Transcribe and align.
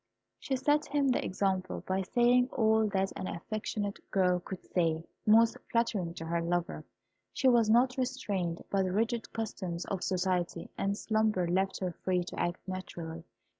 She 0.39 0.55
set 0.55 0.87
him 0.87 1.09
the 1.09 1.23
example, 1.23 1.83
by 1.85 2.01
saying 2.01 2.49
all 2.53 2.87
that 2.87 3.11
an 3.15 3.27
affectionate 3.27 3.99
girl 4.09 4.39
could 4.39 4.65
say, 4.65 5.03
most 5.27 5.57
flattering 5.71 6.15
to 6.15 6.25
her 6.25 6.41
lover. 6.41 6.83
She 7.33 7.47
was 7.47 7.69
not 7.69 7.97
restrained 7.97 8.63
by 8.71 8.81
the 8.81 8.91
rigid 8.93 9.31
customs 9.31 9.85
of 9.85 10.03
society, 10.03 10.71
and 10.75 10.97
slumber 10.97 11.47
left 11.47 11.81
her 11.81 11.91
free 11.91 12.23
to 12.23 12.39
act 12.39 12.67
naturally. 12.67 13.25